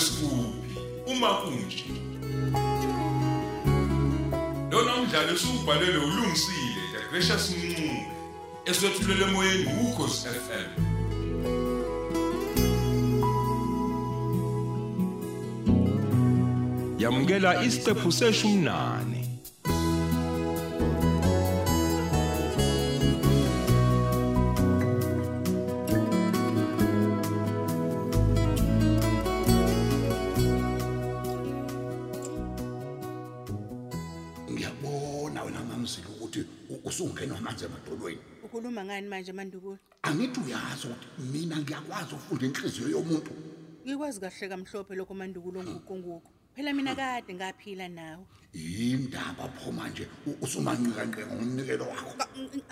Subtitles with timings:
[0.00, 1.84] sikuphi uma kunje.
[4.70, 8.06] Lona umdlalo usubhalelwe ulungisile the gracious Mncube
[8.64, 10.68] eswetshulele emoyeni ukhosi FM
[16.98, 19.17] Yamukela isiqephu seshumnane
[36.88, 38.20] usungenwa manje emadolweni.
[38.44, 43.30] Ukhuluma ngani manje mandukulu angithi uyazi ukuthi mina ngiyakwazi ukufunda inhliziyo yomuntu.
[43.84, 48.24] Ngikwazi kahle kamhlophe lokho mandukulu ongukunguku phela mina kade ngaphila nawe.
[48.54, 50.08] Yindaba pho manje?
[50.26, 52.12] U- usumanqikanqe ngomnikelo wakho.
[52.18, 52.62] Ka- n- n-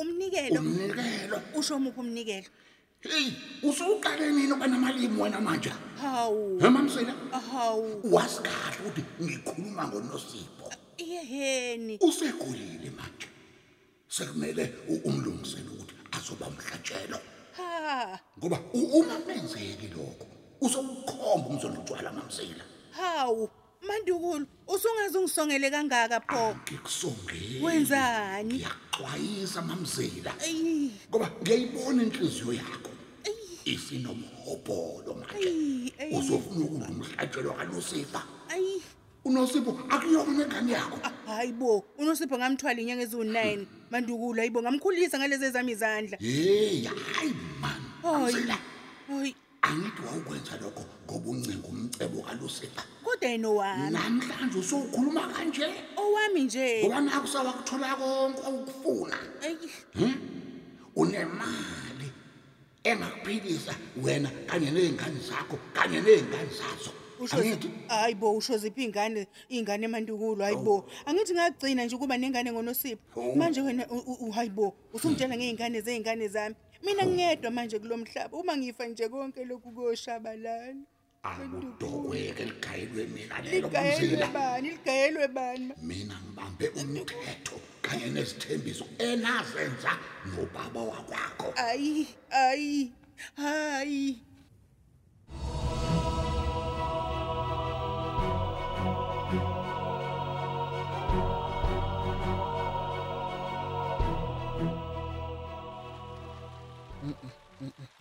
[0.00, 0.60] umnikelo?
[0.60, 1.36] Umnikelo.
[1.56, 2.48] Usho muphi umnikelo?
[3.00, 5.72] Heyi usuqale nini uba namalimi wena manje?
[6.00, 6.60] Hawu.
[6.60, 7.12] Emamsela
[7.50, 8.00] hawu.
[8.14, 10.61] Wazi kahle ukuthi ngikhuluma ngonosipho.
[10.98, 11.98] Yeheni.
[12.00, 13.28] Usekhulile manje.
[14.08, 17.18] Sekumele u- umlungisele ukuthi azoba umhlatshelo
[17.56, 18.20] ha.
[18.38, 20.26] Ngoba u- uma kwenzeki lokho
[20.60, 23.48] usowukhomba umzolutshwala mamsela hawu
[23.82, 26.54] mandukulu usungaze ungisongele kangaka pho?
[26.54, 28.54] Ngikusongela wenzani?
[28.54, 32.90] Ngiyaxwayisa mamzela Eyi, ngoba ngiyayibona inhliziyo yakho.
[33.64, 35.48] Isinomhobholo manje.
[35.48, 38.41] Eyi, eyi, uzofuna ukudla umhlatshelo kaNosipha eyi.
[39.24, 40.98] uNosipho akuyona ingane yakho.
[41.26, 46.16] Hayi bo unosipho ngamthwala inyanga eziwu-9 mandukulu hayi bo ngamkhulisa ngalezi ezami izandla.
[46.18, 48.58] Hey hayi man hayi mamzela
[49.08, 49.34] hayi.
[49.62, 53.90] Angithi wawukwenza lokho ngoba uncenga umcebo kaLucifer kodwa yena owami.
[53.90, 55.66] Namhlanje usukhuluma kanje.
[55.96, 56.82] Owami nje.
[56.82, 60.14] Ngoba naku sawakuthola konke ukufuna Eyi,
[60.96, 62.08] unemali
[62.84, 66.92] engakuphilisa wena kanye nezingane zakho kanye nezingane zazo.
[67.88, 73.20] Hayi bo usho ziphi iy'ngane iy'ngane emandukulu hayi bo angithi ngagcina nje ukuba nengane ngonosipho.
[73.20, 73.34] Oh.
[73.34, 76.54] manje wena u- u- u- hayi bo usungitshela ngey'ngane zey'ngane zami.
[76.82, 78.36] Mina ngingedwa manje kulo mhlaba.
[78.36, 80.74] Uma ngifa nje konke lokhu koshabalala.
[81.22, 85.72] Akudokweke ligayelwe mina lelo ligayelwe mamzila bani ligayelwe bani?
[85.82, 89.92] Mina ngibambe umthetho kanye nezithembiso enazenza
[90.26, 91.52] nobaba wakwakho.
[91.56, 92.92] Ayi ayi
[93.36, 94.18] hayi.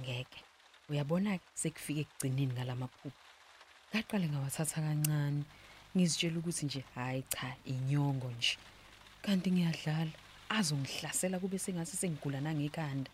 [0.00, 0.40] Ngeke.
[0.90, 3.10] Uyabona sekufike ekugcineni ngalamaphupho
[3.90, 5.42] ngaqale ngawathatha kancane
[5.94, 8.54] ngizitshela ukuthi nje hayi cha inyongo nje.
[9.22, 10.12] Kanti ngiyadlala
[10.56, 13.10] azongihlasela kube sengathi sengigula nangekhanda.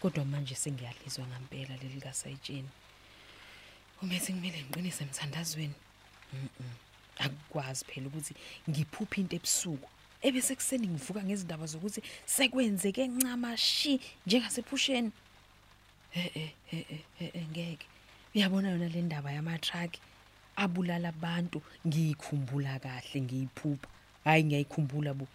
[0.00, 2.70] Kodwa manje sengiyalizwa ngempela leli kasayitsheni.
[4.02, 5.76] Umethi kumele ngiqinise emthandazweni?
[6.32, 6.86] Mhm.
[7.18, 8.34] akukwazi phela ukuthi
[8.68, 9.88] ngiphuphe into ebusuku.
[10.26, 12.00] Ebese kuseni ngivuka ngezindaba zokuthi
[12.34, 15.12] sekwenzeke ncama shi njengasephusheni
[16.16, 17.86] eh eh eh eh, eh, eh, ngeke.
[18.34, 19.92] Uyabona yona le ndaba yama-truck
[20.56, 23.88] abulala abantu ngiyikhumbula kahle ngiyiphupha.
[24.24, 25.26] Hayi ngiyayikhumbula bo.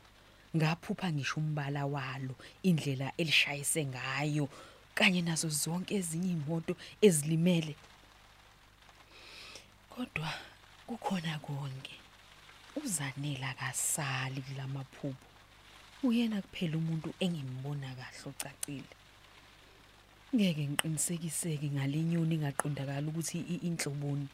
[0.56, 4.50] Ngaphupha ngisho umbala walo indlela elishayise ngayo
[4.96, 7.76] kanye nazo zonke ezinye iy'moto ezilimele.
[9.90, 10.34] Kodwa
[10.88, 12.01] kukhona konke.
[12.76, 15.28] Uzanela kasali kulamaphupho
[16.04, 18.94] uyena kuphela umuntu engimbona kahle ocacile.
[20.34, 23.38] Ngeke ngiqinisekiseke ngalenyoni ingaqondakala ukuthi
[23.68, 24.28] inhloboni.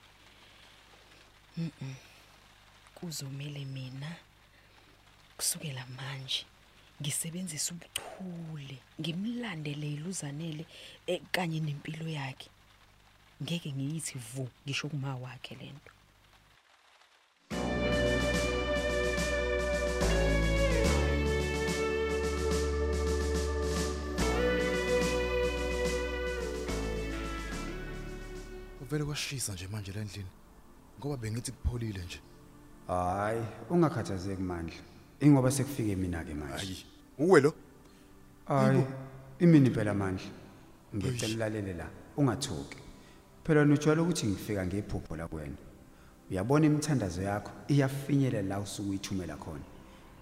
[1.58, 1.96] Mhm.
[2.96, 4.09] kuzomela mina
[5.38, 6.46] kusukela manje
[7.02, 10.66] ngisebenzisa ubuchule ngimlandele iluzanele
[11.08, 12.50] eh, kanye nempilo yakhe.
[13.42, 15.97] Ngeke ngiyithi vu ngisho kuma wakhe lento.
[28.87, 30.28] Uvele kwashisa nje manje la endlini.
[30.99, 32.19] Ngoba bengithi kupholile nje.
[32.87, 34.75] Hayi, ungakhathazeki mandla.
[35.19, 36.55] Ingoba sekufike mina ke manje.
[36.55, 36.85] Hayi.
[37.17, 37.53] Uwe lo?
[38.47, 38.84] Hayi,
[39.39, 40.25] imini phela mandla.
[40.95, 42.78] Ngicela ulalele la, ungathuki.
[43.43, 45.55] Phela nojwayele ukuthi ngifika ngephupho la kuwena.
[46.31, 49.63] Uyabona imithandazo yakho iyafinyelela la usuku uyithumela khona.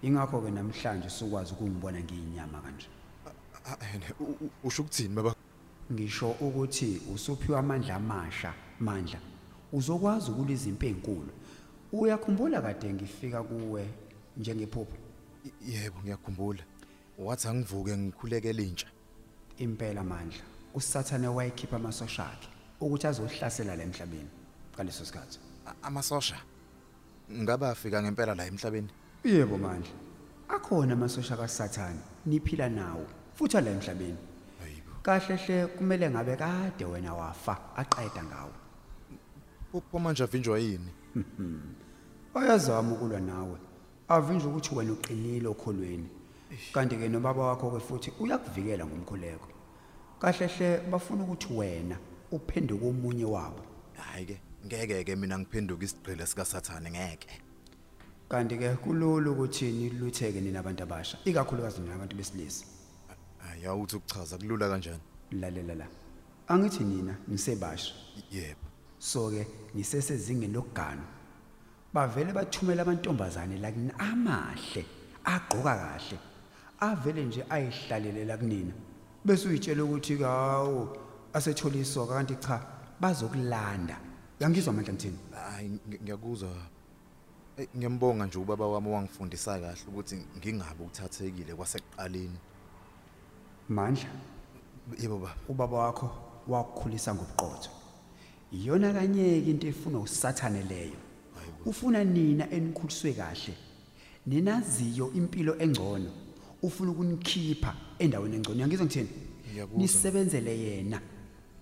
[0.01, 2.87] Ingakho ke namhlanje usukwazi ukungibona ngiyinyama kanje.
[3.65, 5.35] Ah, ene u- u- usho ukuthini baba?
[5.91, 9.19] Ngisho ukuthi usuphiwa amandla amasha, mandla.
[9.73, 11.31] Uzokwazi ukuliza impilo enkulu.
[11.91, 13.87] Uyakhumbula kade ngifika kuwe
[14.37, 14.97] njengephupho?
[15.67, 16.63] Yebo ngiyakhumbula.
[17.17, 18.87] Wathi angivuke ngikhulekele intsha.
[19.57, 20.43] impela amandla
[20.73, 22.49] usathane wayekhipha amasosha akhe
[22.79, 24.29] ukuthi azohlasela la emhlabeni
[24.73, 25.39] ngaleso sikhathi
[25.81, 26.37] amasosha
[27.31, 28.89] ngaba afika ngempela la emhlabeni
[29.23, 29.91] yebo mandla
[30.49, 33.05] akhona amasosha kasathane niphila nawo
[33.35, 34.17] futhi ala emhlabeni
[35.05, 38.53] kahle hle kumele ngabe kade wena wafa aqeda ngawo?
[39.73, 40.91] Upho manje avinjwa yini?
[42.33, 43.57] Bayazama ukulwa nawe.
[44.07, 46.09] Avinje ukuthi wena uqinile okholweni
[46.73, 49.47] kanti ke nobaba wakho ke futhi uyakuvikela ngomkhuleko.
[50.19, 51.97] Kahle hle bafuna ukuthi wena
[52.31, 53.61] uphenduke omunye wabo.
[53.93, 57.29] Hayi ke ngeke ke mina ngiphenduka isigqile sika sathane ngeke.
[58.29, 62.74] Kanti ke kulula ukuthi nilutheke nina abantu abasha ikakhulukazi nina abantu besilisa.
[63.49, 64.99] Hayi awuthi ukuchaza kulula kanjani?
[65.31, 65.87] Lalela la.
[66.47, 67.93] Angithi nina nisebasha
[68.31, 68.59] yebo.
[68.99, 71.03] So ke nisesezingeni lokugana
[71.93, 74.85] bavele bathumela amantombazane la kini amahle
[75.23, 76.19] agqoka kahle
[76.79, 78.73] avele nje ayihlalele la kunina.
[79.25, 80.97] Bese uyitshela ukuthi kawo
[81.33, 82.61] asetholiswa kanti cha
[82.99, 83.97] bazokulanda.
[84.39, 86.49] Yangizwa amandla ngithini hayi ngi- ngiyakuzwa.
[87.57, 92.37] Eh, ngiyambonga nje ubaba wami wangifundisa kahle ukuthi ngingabe ukuthathekile kwasekuqaleni.
[93.69, 94.09] Mandla
[94.99, 95.35] yebo baba.
[95.49, 96.09] Ubaba wakho
[96.47, 97.69] wakukhulisa ngobuqotho.
[98.51, 100.97] Iyona kanyeke into efuna usathane leyo?
[101.65, 103.53] Ufuna nina enikhuliswe kahle?
[104.25, 106.11] Ninaziyo impilo engcono.
[106.61, 108.59] Ufuna ukunikhipha endaweni engcono.
[108.59, 109.09] Yangizwa ngithini?
[109.77, 111.01] Nisebenzele yena.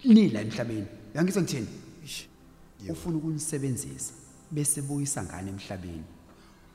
[0.03, 0.87] Nila emhlabeni.
[1.15, 1.67] Yangizwa ngithini?
[2.89, 4.13] Ufuna ukunisebenzisa
[4.51, 6.03] bese buyisa ngane emhlabeni?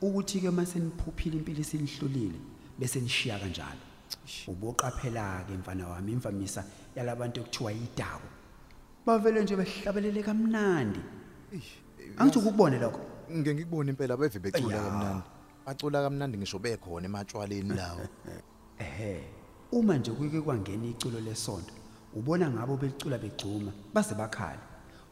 [0.01, 2.39] Ukuthi ke mase niphuphile impilo esinihlulile
[2.79, 3.88] bese nishiya kanjalo?
[4.47, 6.63] Uboqaphela ke mfana wami imvamisa
[6.95, 8.27] yalabantu ekuthiwa yidaku
[9.05, 10.99] bavele nje behlabelele kamnandi.
[12.17, 12.99] Angithi ukubone lokho.
[13.31, 14.83] Ngeke ngikubone impela beve becula Ya.
[14.83, 15.23] kamnandi.
[15.65, 18.07] Bacula kamnandi ngisho bekhona ematshwaleni lawo.
[18.79, 19.23] Ehe
[19.71, 21.73] uma nje kuke kwangena iculo lesonto
[22.13, 24.61] ubona ngabo belicula begcuma baze bakhala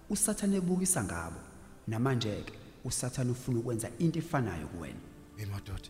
[0.09, 1.39] usathane ebukisa ngabo
[1.87, 2.53] namanje ke
[2.85, 4.99] usathane ufuna ukwenza into efanayo kuwena.
[5.37, 5.89] Emadoda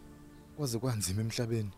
[0.55, 1.71] kwaze kwanzima emhlabeni.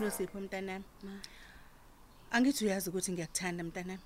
[0.00, 0.84] Nosipho mntanami
[2.30, 4.02] angithi uyazi ukuthi ngiyakuthanda mntanami.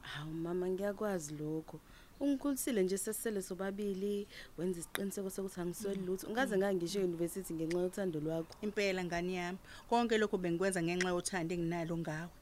[0.00, 1.80] Hawu mama ngiyakwazi lokho.
[2.20, 4.26] Ungikhulisile nje sesisele sobabili
[4.58, 6.26] wenza isiqiniseko sokuthi angisweli lutho.
[6.26, 8.54] Ungaze ngangisho e-university ngenxa yothando lwakho.
[8.62, 9.58] Impela ngani yami?
[9.88, 12.39] Konke lokho bengikwenza ngenxa yothando enginalo ngawe.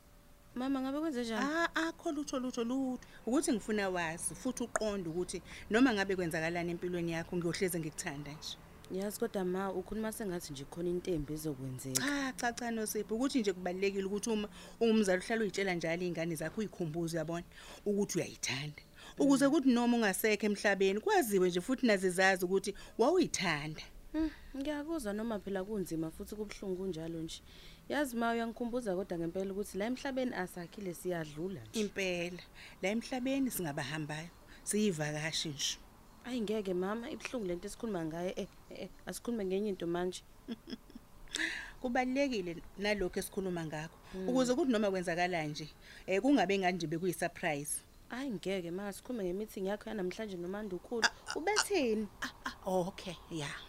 [0.59, 1.45] Mama ngabe kwenze njani?
[1.45, 3.07] Ah akho lutho lutho lutho.
[3.27, 8.57] Ukuthi ngifuna wazi futhi uqonde ukuthi noma ngabe kwenzakalani empilweni yakho ngiyohleze ngikuthanda nje.
[8.91, 12.03] Yazi kodwa ma ukhuluma sengathi nje khona into embi ezokwenzeka.
[12.03, 13.15] Cha cha cha nosipho.
[13.15, 14.49] Ukuthi nje kubalekile ukuthi uma
[14.81, 17.47] ungumzali uhlala uyitshela njalo izingane zakho uyikhumbuze yabona
[17.87, 18.83] ukuthi uyayithanda.
[19.19, 23.83] Ukuze kuthi noma ungasekho emhlabeni kwaziwe nje futhi nazizazi ukuthi wawuyithanda.
[24.13, 27.43] Hmm, ngiyakuzwa noma phela kunzima futhi kubuhlungu kunjalo nje.
[27.89, 31.81] Yazi ma uyangikhumbuza kodwa ngempela ukuthi la emhlabeni asakhile siyadlula nje.
[31.81, 32.43] Impela.
[32.83, 34.29] La emhlabeni singabahambayo
[34.65, 35.79] siyivakashi nje.
[36.25, 38.33] Ayi ngeke mama ibuhlungu lento esikhuluma ngayo.
[38.37, 40.23] Eh eh, eh, asikhulume ngenye into manje.
[41.81, 43.99] Kubalekile nalokho esikhuluma ngakho.
[44.29, 45.69] Ukuze kuthi noma kwenzakala nje
[46.07, 51.09] eh kungabe ngani nje bekuyi surprise ayi ngeke ma sikhulume ngemeeting yakho yanamhlanje nomanda ukhulu.
[51.37, 53.68] Ubethini ah okay yeah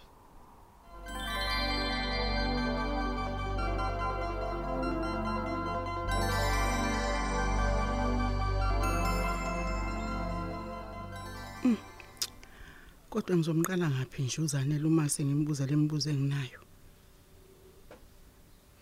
[13.09, 16.61] kodwa ngizomqala ngaphi nje uzanele uma sengimbuza lemibuzo enginayo.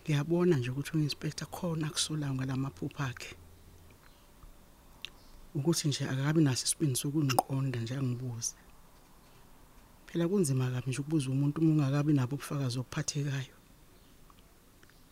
[0.02, 3.32] Ngiyabona nje ukuthi uinspector khona kusolayo ngalamaphupha akhe.
[5.54, 8.54] Ukuthi nje akabi naso isibindi sokungiqonda nje angibuze.
[10.06, 13.56] Phela kunzima kabi nje ukubuza umuntu uma ungakabi nabo ubufakazi obuphathekayo.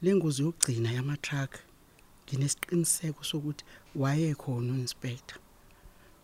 [0.02, 1.52] Le ngozi yokugcina yama-truck
[2.24, 3.64] nginesiqiniseko sokuthi
[4.00, 5.45] wayekhona uinspector.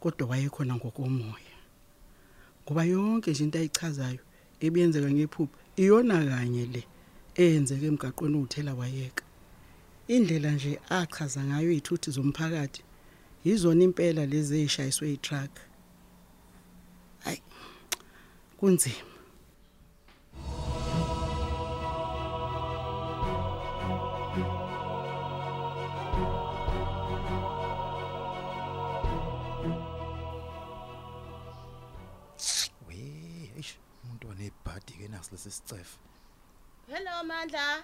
[0.02, 1.56] Kodwa wayekhona ngokomoya.
[2.64, 4.22] Ngoba yonke nje into ayichazayo
[4.64, 6.82] ebiyenzeka ngephupha iyona kanye le
[7.42, 9.24] eyenzeke emgaqweni uthela wayeka.
[10.14, 12.82] Indlela nje achaza ngayo izithuthi zomphakathi
[13.44, 15.52] yizona impela lezi ezishayiswe itruck
[17.28, 17.38] ay
[18.58, 19.11] kunzima.
[34.02, 35.98] Eish umuntu onebhadi ke naso lesi sicefe
[36.88, 37.82] hello mandla.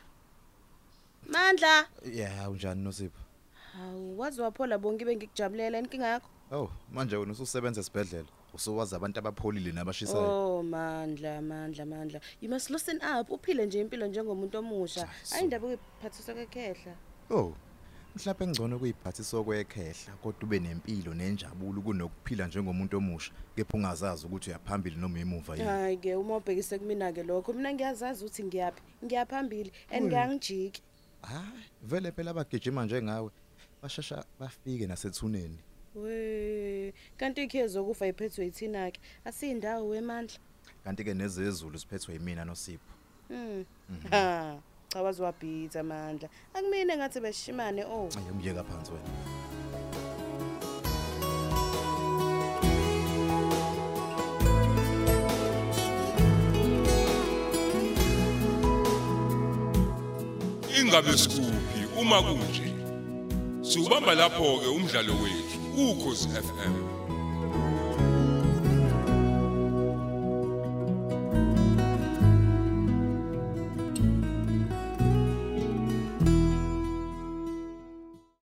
[1.29, 1.87] Mandla.
[2.05, 3.21] Yeah unjani nosipho?
[3.73, 6.29] Hawu wazi waphola bonke bengikujabulela inkinga yakho?
[6.53, 10.59] Oh manje wena ususebenza esibhedlela usowazi abantu abapholile nabashisayo.
[10.59, 12.21] Oh mandla mandla mandla.
[12.41, 13.31] You must loosen up.
[13.31, 15.09] Uphile nje impilo njengomuntu omusha.
[15.33, 16.95] Ayindaba ukuphathiswa kekhehla
[17.31, 17.55] oh
[18.17, 24.97] mhlawumbe engcono kuyiphathisa okwekhehla kodwa ube nempilo nenjabulo kunokuphila njengomuntu omusha kepha ungazazi ukuthi uyaphambili
[24.97, 25.69] noma emuva yini.
[25.69, 30.83] Hayi ke uma ubhekise kumina ke lokho mina ngiyazazi ukuthi ngiyaphi ngiyaphambili and ngiyangijiki
[31.23, 33.31] hayi vele phela abagijima njengawe
[33.83, 35.59] bashasha bafike nasethuneni.
[35.95, 40.39] We kanti ikhezo kufa iphethwe yithina ke asiyindawo wemandla.
[40.85, 42.93] Kanti ke nezezulu siphethwe yimina noSipho.
[43.31, 43.65] Mm
[44.11, 44.63] ha.
[44.89, 46.29] Cha wazwabhitha amandla.
[46.55, 48.09] Akumina ngathi besishimane oh.
[48.17, 49.11] Ayi ungiyeka phansi wena.
[60.81, 61.81] Ingabe sikuphi?
[62.01, 62.73] Uma kunje
[63.63, 65.59] siubamba lapho ke umdlalo wethu
[65.91, 66.75] ukhozi FM